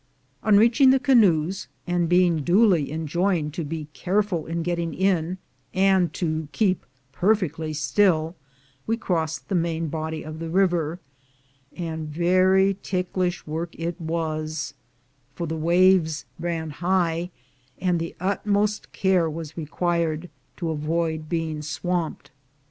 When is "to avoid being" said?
20.57-21.61